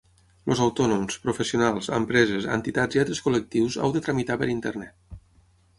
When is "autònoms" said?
0.67-1.17